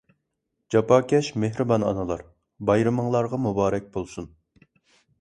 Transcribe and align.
جاپاكەش، 0.75 1.29
مېھرىبان 1.43 1.87
ئانىلار، 1.91 2.25
بايرىمىڭلارغا 2.71 3.43
مۇبارەك 3.49 3.91
بولسۇن! 3.97 4.37